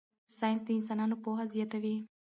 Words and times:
ساینس 0.37 0.61
د 0.65 0.69
انسانانو 0.79 1.15
پوهه 1.23 1.43
زیاتوي. 1.55 1.95